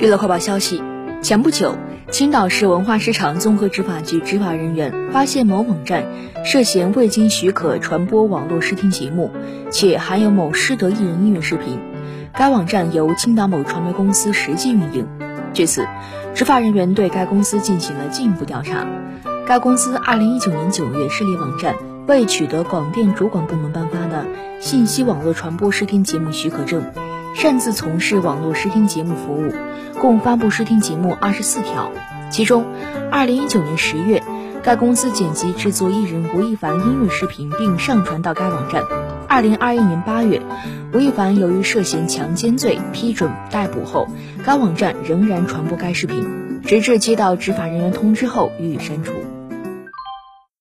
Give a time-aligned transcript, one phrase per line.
[0.00, 0.80] 娱乐快报消息：
[1.20, 1.74] 前不久，
[2.12, 6.04] 青岛市文化市场综合执法局执法人员发现某网站
[6.44, 9.32] 涉嫌未经许可传播网络视听节目，
[9.72, 11.80] 且含有某失德艺人音乐视频。
[12.32, 15.04] 该网站由青岛某传媒公司实际运营。
[15.52, 15.84] 据此，
[16.32, 18.86] 执法人员对该公司进行了进一步调查。
[19.48, 21.74] 该公司2019年9月设立网站，
[22.06, 24.24] 未取得广电主管部门颁发的
[24.60, 26.84] 信息网络传播视听节目许可证。
[27.38, 29.52] 擅自从事网络视听节目服务，
[30.00, 31.92] 共发布视听节目二十四条。
[32.32, 32.66] 其中，
[33.12, 34.20] 二零一九年十月，
[34.64, 38.82] 该公司剪辑制作艺人吴亦凡音乐视频并上传到该网站。
[39.28, 40.42] 二零二一年八月，
[40.92, 44.08] 吴亦凡由于涉嫌强奸罪批准逮捕后，
[44.44, 49.12] 该网站仍然传播该视频，直至接到执法人员通知后予以删除。